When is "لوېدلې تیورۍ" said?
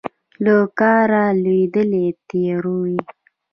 1.43-2.97